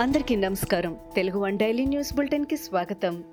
అందరికీ 0.00 0.36
నమస్కారం. 0.36 0.96
Telugu 1.16 1.38
one 1.38 1.58
daily 1.58 1.86
news 1.86 2.14
బులెటిన్కి 2.14 2.56
స్వాగతం. 2.56 3.24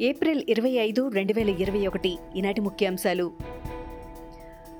ఏప్రిల్ 0.00 0.42
ఇరవై 0.48 0.70
ఐదు 0.70 1.08
రెండు 1.08 1.32
వేల 1.32 1.48
ఇరవై 1.48 1.86
ఒకటి 1.86 2.18
ఈనాటి 2.36 2.60
ముఖ్యాంశాలు. 2.60 3.32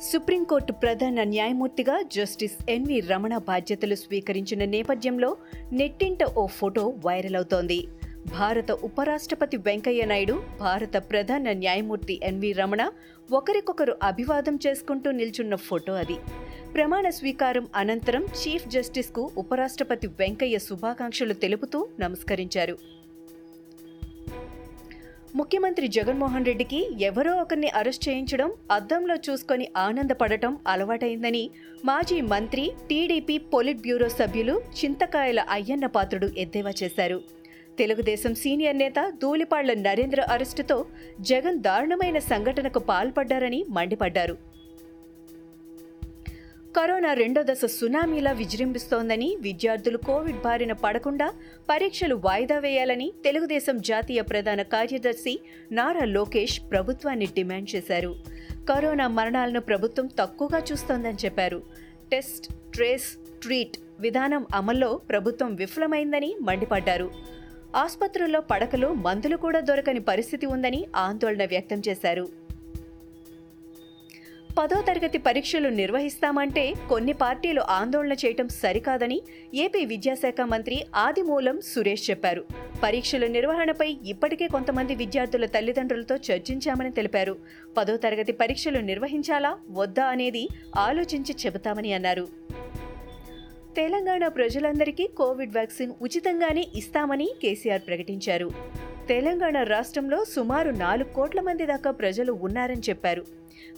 సుప్రీంకోర్టు 0.03 0.73
ప్రధాన 0.73 1.23
న్యాయమూర్తిగా 1.23 2.02
జస్టిస్ 2.02 2.71
ఎన్వి 2.71 3.01
రమణ 3.01 3.37
బాధ్యతలు 3.37 3.95
స్వీకరించిన 3.95 4.65
నేపథ్యంలో 4.65 5.37
నెట్టింట 5.73 6.25
ఓ 6.25 6.47
ఫోటో 6.47 6.88
వైరల్ 6.88 7.34
అవుతోంది. 7.34 7.88
భారత 8.27 8.72
ఉపరాష్ట్రపతి 8.72 9.56
వెంకయ్య 9.56 10.04
నాయుడు 10.04 10.43
భారత 10.61 10.96
ప్రధాన 10.96 11.52
న్యాయమూర్తి 11.52 12.20
ఎన్వి 12.23 12.52
రమణ 12.52 12.91
ఒకరికొకరు 13.32 13.96
అభివాదం 14.02 14.59
చేసుకుంటూ 14.66 15.11
నిల్చున్న 15.11 15.54
ఫోటో 15.54 15.93
అది. 15.93 16.14
ప్రమాణ 16.74 17.10
స్వీకారం 17.10 17.68
అనంతరం 17.77 18.24
చీఫ్ 18.24 18.68
జస్టిస్కు 18.68 19.30
ఉపరాష్ట్రపతి 19.37 20.06
వెంకయ్య 20.06 20.59
శుభాకాంక్షలు 20.59 21.32
తెలుపుతూ 21.32 21.88
నమస్కరించారు. 22.01 22.79
ముఖ్యమంత్రి 25.37 25.88
జగన్మోహన్ 25.88 26.46
రెడ్డికి 26.46 26.88
ఎవరో 27.01 27.37
ఒకరిని 27.37 27.68
అరెస్ట్ 27.68 28.09
చేయించడం 28.09 28.52
అద్దంలో 28.70 29.15
చూసుకొని 29.15 29.68
ఆనందపడటం 29.77 30.59
అలవాటైందని 30.68 31.51
మాజీ 31.84 32.20
మంత్రి 32.20 32.73
టీడీపీ 32.91 33.38
పొలిట్ 33.38 33.80
బ్యూరో 33.80 34.09
సభ్యులు 34.09 34.62
చింతకాయల 34.84 35.41
అయ్యన్న 35.51 35.87
పాత్రుడు 35.87 36.27
ఎద్దేవా 36.38 36.73
చేశారు. 36.82 37.20
తెలుగుదేశం 37.78 38.34
సీనియర్ 38.34 38.78
నేత 38.78 39.12
ధూళిపాళ్ళ 39.23 39.74
నరేంద్ర 39.74 40.20
అరెస్టుతో 40.20 40.87
జగన్ 41.20 41.60
దారుణమైన 41.60 42.19
సంఘటనకు 42.19 42.78
పాల్పడ్డారని 42.78 43.65
మండిపడ్డారు. 43.69 44.37
కరోనా 46.77 47.12
రెండో 47.12 47.42
దశ 47.42 47.65
సునామీలా 47.65 48.32
విజృంభిస్తోందని 48.32 49.37
విద్యార్థులు 49.40 49.96
కోవిడ్ 49.96 50.43
బారిన 50.43 50.73
పడకుండా 50.73 51.32
పరీక్షలు 51.71 52.15
వాయిదా 52.15 52.59
వేయాలని 52.59 53.12
తెలుగుదేశం 53.24 53.80
జాతీయ 53.80 54.21
ప్రధాన 54.21 54.62
కార్యదర్శి 54.62 55.40
నారా 55.73 56.04
లోకేష్ 56.04 56.60
ప్రభుత్వాన్ని 56.71 57.27
డిమాండ్ 57.27 57.71
చేశారు. 57.77 58.16
కరోనా 58.68 59.09
మరణాలను 59.09 59.60
ప్రభుత్వం 59.60 60.06
తక్కువగా 60.06 60.62
చూస్తోందని 60.73 61.16
చెప్పారు. 61.24 61.62
టెస్ట్ 62.10 62.52
ట్రేస్ 62.74 63.09
ట్రీట్ 63.43 63.79
విధానం 64.00 64.47
అమల్లో 64.54 64.97
ప్రభుత్వం 64.97 65.54
విఫలమైందని 65.54 66.37
మండిపడ్డారు. 66.43 67.10
ఆసుపత్రుల్లో 67.75 68.41
పడకలు 68.41 68.89
మందులు 68.89 69.37
కూడా 69.37 69.61
దొరకని 69.61 70.00
పరిస్థితి 70.00 70.47
ఉందని 70.47 70.87
ఆందోళన 70.97 71.44
వ్యక్తం 71.44 71.83
చేశారు. 71.89 72.28
పదో 74.59 74.83
తరగతి 74.83 75.19
పరీక్షలు 75.19 75.69
నిర్వహిస్తామంటే 75.69 76.75
కొన్ని 76.89 77.12
పార్టీలు 77.12 77.61
ఆందోళన 77.61 78.12
చేయటం 78.12 78.49
సరికాదని 78.49 79.22
ఏపీ 79.55 79.84
విద్యాశాఖ 79.84 80.41
మంత్రి 80.41 80.87
ఆదిమూలం 80.95 81.61
సురేష్ 81.61 82.11
చెప్పారు. 82.11 82.45
పరీక్షల 82.83 83.27
నిర్వహణపై 83.27 83.97
ఇప్పటికే 84.06 84.49
కొంతమంది 84.49 84.95
విద్యార్థుల 84.95 85.47
తల్లిదండ్రులతో 85.47 86.17
చర్చించామని 86.17 86.93
తెలిపారు. 86.93 87.37
పదో 87.77 87.97
తరగతి 87.97 88.33
పరీక్షలు 88.33 88.78
నిర్వహించాలా 88.78 89.59
వద్దా 89.71 90.05
అనేది 90.05 90.49
ఆలోచించి 90.77 91.37
చెబుతామని 91.47 91.93
అన్నారు. 91.93 92.28
తెలంగాణ 93.77 94.25
ప్రజలందరికీ 94.28 95.05
కోవిడ్ 95.19 95.53
వ్యాక్సిన్ 95.53 95.93
ఉచితంగానే 96.03 96.62
ఇస్తామని 96.77 97.27
కేసీఆర్ 97.43 97.83
ప్రకటించారు. 97.89 98.49
తెలంగాణ 99.09 99.56
రాష్ట్రంలో 99.62 100.25
సుమారు 100.25 100.71
నాలుగు 100.71 101.11
కోట్ల 101.17 101.41
మంది 101.41 101.67
దాకా 101.67 101.91
ప్రజలు 101.91 102.33
ఉన్నారని 102.33 102.84
చెప్పారు. 102.91 103.25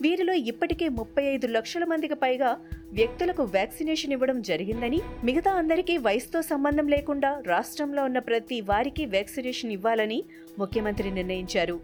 వీరిలో 0.02 0.34
ఇప్పటికే 0.50 0.88
ముప్పై 0.88 1.24
ఐదు 1.24 1.46
లక్షల 1.46 1.84
మందికి 1.84 2.14
పైగా 2.14 2.50
వ్యక్తులకు 2.92 3.42
వ్యాక్సినేషన్ 3.56 4.12
ఇవ్వడం 4.12 4.40
జరిగిందని 4.42 5.00
మిగతా 5.24 5.52
అందరికీ 5.52 5.96
వయసుతో 5.98 6.42
సంబంధం 6.42 6.88
లేకుండా 6.88 7.42
రాష్ట్రంలో 7.46 8.04
ఉన్న 8.04 8.18
ప్రతి 8.18 8.60
వారికి 8.60 9.06
వ్యాక్సినేషన్ 9.06 9.72
ఇవ్వాలని 9.72 10.24
ముఖ్యమంత్రి 10.58 11.10
నిర్ణయించారు. 11.10 11.78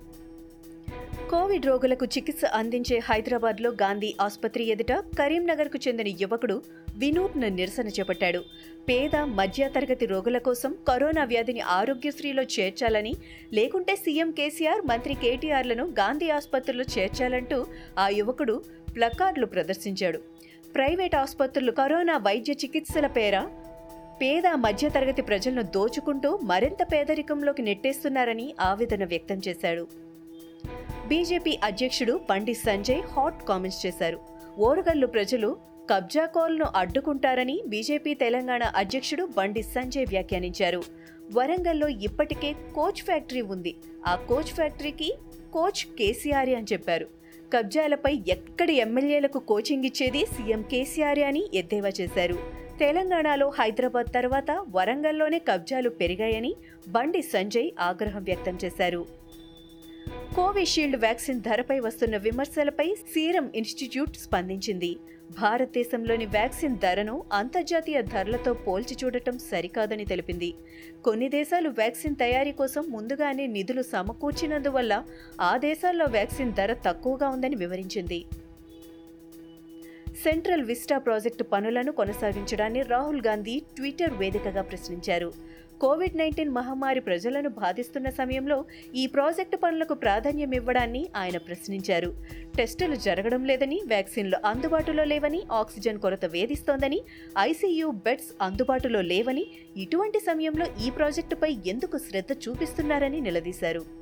కోవిడ్ 1.32 1.66
రోగులకు 1.66 2.04
చికిత్స 2.04 2.40
అందించే 2.44 2.98
హైదరాబాద్లో 2.98 3.70
గాంధీ 3.70 4.14
ఆసుపత్రి 4.20 4.64
ఎదుట 4.64 4.92
కరీంనగర్కు 4.92 5.78
చెందిన 5.88 6.08
యువకుడు 6.08 6.62
వినూత్న 6.96 7.48
నిరసన 7.48 7.88
చేపట్టాడు. 7.88 8.40
పేద 8.88 9.16
మధ్యతరగతి 9.16 10.06
రోగుల 10.06 10.38
కోసం 10.38 10.76
కరోనా 10.88 11.24
వ్యాధిని 11.24 11.60
ఆరోగ్యశ్రీలో 11.60 12.42
చేర్చాలని 12.42 13.14
లేకుంటే 13.52 13.96
సీఎం 13.96 14.30
కేసీఆర్ 14.30 14.82
మంత్రి 14.86 15.14
కేటీఆర్లను 15.14 15.84
గాంధీ 15.84 16.30
ఆసుపత్రిలో 16.30 16.84
చేర్చాలంటూ 16.98 17.66
ఆ 17.98 18.08
యువకుడు 18.08 18.64
ప్లకార్డులు 18.96 19.46
ప్రదర్శించాడు. 19.46 20.18
ప్రైవేట్ 20.74 21.16
ఆసుపత్రులు 21.16 21.70
కరోనా 21.70 22.16
వైద్య 22.16 22.52
చికిత్సల 22.52 23.06
పేర 23.06 23.40
పేద 24.22 24.46
మధ్యతరగతి 24.54 25.22
ప్రజలను 25.22 25.62
దోచుకుంటూ 25.62 26.38
మరింత 26.42 26.82
పేదరికంలోకి 26.92 27.62
నెట్టేస్తున్నారని 27.62 28.54
ఆవేదన 28.60 29.04
వ్యక్తం 29.04 29.40
చేశాడు. 29.48 29.86
బీజేపీ 31.12 31.52
అధ్యక్షుడు 31.64 32.12
బండి 32.28 32.52
సంజయ్ 32.54 33.00
హాట్ 33.14 33.40
కామెంట్స్ 33.48 33.80
చేశారు. 33.86 34.18
ఓరుగల్లు 34.66 35.06
ప్రజలు 35.06 35.48
కబ్జా 35.90 36.24
కోల్ను 36.26 36.66
అడ్డుకుంటారని 36.76 37.56
బీజేపీ 37.72 38.12
తెలంగాణ 38.22 38.62
అధ్యక్షుడు 38.62 39.24
బండి 39.36 39.62
సంజయ్ 39.74 40.06
వ్యాఖ్యానించారు. 40.08 40.80
వరంగల్లో 41.32 41.88
ఇప్పటికే 42.08 42.50
కోచ్ 42.74 43.02
ఫ్యాక్టరీ 43.08 43.42
ఉంది. 43.54 43.72
ఆ 44.06 44.14
కోచ్ 44.30 44.52
ఫ్యాక్టరీకి 44.58 45.10
కోచ్ 45.52 45.82
కేసీఆర్ 45.98 46.52
అని 46.58 46.70
చెప్పారు. 46.72 47.08
కబ్జాలపై 47.54 48.14
ఎక్కడి 48.28 48.76
ఎమ్మెల్యేలకు 48.86 49.38
కోచింగ్ 49.38 49.88
ఇచ్చేది 49.90 50.22
సీఎం 50.26 50.62
కేసీఆర్ 50.62 51.22
అని 51.30 51.42
ఎద్దేవా 51.54 51.92
చేశారు. 52.00 52.38
తెలంగాణలో 52.78 53.48
హైదరాబాద్ 53.58 54.12
తర్వాత 54.14 54.50
వరంగల్లోనే 54.76 55.40
కబ్జాలు 55.50 55.90
పెరిగాయని 56.02 56.54
బండి 56.88 57.22
సంజయ్ 57.34 57.70
ఆగ్రహం 57.88 58.24
వ్యక్తం 58.30 58.58
చేశారు. 58.64 59.21
కోవిషీల్డ్ 60.36 60.96
వ్యాక్సిన్ 60.96 61.40
ధరపై 61.40 61.78
వస్తున్న 61.80 62.16
విమర్శలపై 62.16 62.94
సీరం 62.94 63.52
ఇన్స్టిట్యూట్ 63.54 64.16
స్పందించింది. 64.16 64.96
భారతదేశంలోని 65.40 66.26
వ్యాక్సిన్ 66.26 66.78
ధరను 66.78 67.24
అంతర్జాతీయ 67.32 68.02
ధరలతో 68.02 68.54
పోల్చి 68.54 68.96
చూడటం 69.04 69.38
సరికాదని 69.38 70.04
తెలిపింది. 70.04 70.54
కొన్ని 71.04 71.28
దేశాలు 71.28 71.68
వ్యాక్సిన్ 71.68 72.14
తయారీ 72.14 72.52
కోసం 72.52 72.84
ముందుగానే 72.88 73.46
నిధులు 73.46 73.82
సమకూర్చినందువల్ల 73.82 75.04
ఆ 75.40 75.56
దేశాల్లో 75.56 76.04
వ్యాక్సిన్ 76.04 76.52
ధర 76.52 76.72
తక్కువగా 76.72 77.28
ఉందని 77.28 77.56
వివరించింది. 77.56 78.24
సెంట్రల్ 80.16 80.62
విస్టా 80.62 80.98
ప్రాజెక్టు 80.98 81.44
పనులను 81.44 81.92
కొనసాగించడాన్ని 81.92 82.82
రాహుల్ 82.82 83.22
గాంధీ 83.26 83.62
ట్విట్టర్ 83.76 84.12
వేదికగా 84.12 84.62
ప్రశ్నించారు. 84.62 85.32
కోవిడ్ 85.80 86.16
నైన్టీన్ 86.16 86.50
మహమ్మారి 86.50 87.00
ప్రజలను 87.00 87.48
బాధిస్తున్న 87.48 88.08
సమయంలో 88.10 88.64
ఈ 88.94 89.06
ప్రాజెక్టు 89.06 89.56
పనులకు 89.56 89.94
ప్రాధాన్యం 89.94 90.52
ఇవ్వడాన్ని 90.54 91.08
ఆయన 91.16 91.36
ప్రశ్నించారు. 91.36 92.14
టెస్టులు 92.56 92.94
జరగడం 92.94 93.44
లేదని 93.44 93.82
వ్యాక్సిన్లు 93.86 94.36
అందుబాటులో 94.44 95.04
లేవని 95.04 95.42
ఆక్సిజన్ 95.52 95.98
కొరత 95.98 96.24
వేధిస్తోందని 96.24 97.02
ఐసీయూ 97.38 97.90
బెడ్స్ 97.90 98.42
అందుబాటులో 98.42 99.00
లేవని 99.00 99.46
ఇటువంటి 99.76 100.18
సమయంలో 100.18 100.66
ఈ 100.86 100.90
ప్రాజెక్టుపై 100.90 101.58
ఎందుకు 101.66 101.98
శ్రద్ధ 101.98 102.32
చూపిస్తున్నారని 102.48 103.20
నిలదీశారు. 103.20 104.01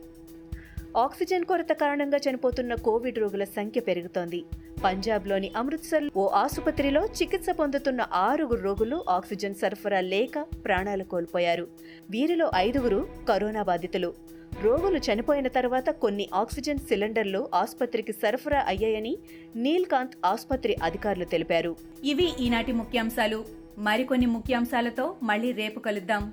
ఆక్సిజన్ 0.96 1.44
కొరత 1.44 1.72
కారణంగా 1.72 2.18
చనిపోతున్న 2.30 2.74
కోవిడ్ 2.74 3.18
రోగుల 3.18 3.44
సంఖ్య 3.44 3.80
పెరుగుతోంది. 3.80 4.44
పంజాబ్లోని 4.84 5.52
అమృత్సర్ 5.56 6.04
ఓ 6.16 6.28
ఆసుపత్రిలో 6.28 7.04
చికిత్స 7.04 7.46
పొందుతున్న 7.50 8.06
ఆరుగురు 8.12 8.60
రోగులు 8.60 9.04
ఆక్సిజన్ 9.08 9.54
సరఫరా 9.54 10.00
లేక 10.00 10.46
ప్రాణాలు 10.64 11.04
కోల్పోయారు. 11.04 11.68
వీరిలో 12.10 12.50
ఐదుగురు 12.56 13.08
కరోనా 13.28 13.62
బాధితులు. 13.62 14.14
రోగులు 14.62 14.98
చనిపోయిన 14.98 15.48
తర్వాత 15.48 15.90
కొన్ని 15.90 16.28
ఆక్సిజన్ 16.34 16.78
సిలిండర్లు 16.78 17.48
ఆసుపత్రికి 17.54 18.12
సరఫరా 18.12 18.64
అయ్యాయని 18.66 19.18
నీల్కాంత్ 19.56 20.12
ఆసుపత్రి 20.24 20.76
అధికారులు 20.82 21.24
తెలిపారు. 21.24 21.76
ఇవి 22.04 22.32
ఈనాటి 22.40 22.72
ముఖ్యాంశాలు. 22.72 23.44
మరికొన్ని 23.78 24.26
ముఖ్యాంశాలతో 24.26 25.16
మళ్ళీ 25.22 25.52
రేపు 25.52 25.80
కలుద్దాం. 25.80 26.32